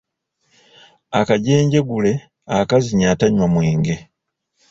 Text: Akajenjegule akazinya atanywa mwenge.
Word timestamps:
Akajenjegule 1.19 2.11
akazinya 2.59 3.07
atanywa 3.13 3.47
mwenge. 3.53 3.95